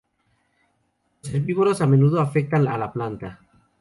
Los 1.21 1.31
herbívoros 1.31 1.79
a 1.81 1.85
menudo 1.85 2.21
afectan 2.21 2.67
a 2.67 2.75
la 2.75 2.91
planta. 2.91 3.39